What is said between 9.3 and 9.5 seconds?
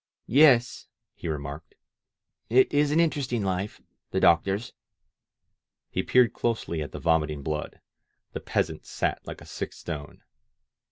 a